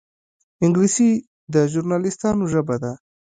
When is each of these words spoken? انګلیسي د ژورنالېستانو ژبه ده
انګلیسي 0.63 1.09
د 1.53 1.55
ژورنالېستانو 1.71 2.43
ژبه 2.53 2.75
ده 2.83 2.91